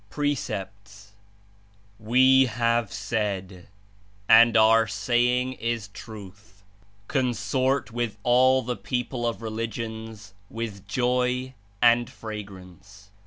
PRECEPT.^ 0.09 1.09
"We 1.99 2.47
have 2.47 2.91
said— 2.91 3.67
and 4.27 4.57
Our 4.57 4.87
saying 4.87 5.53
Is 5.53 5.89
truth— 5.89 6.63
'Consort 7.07 7.91
with 7.91 8.17
all 8.23 8.63
the 8.63 8.77
(people 8.77 9.27
of) 9.27 9.43
religions 9.43 10.33
with 10.49 10.87
joy 10.87 11.53
and 11.83 12.09
fra 12.09 12.41
grance.' 12.41 13.11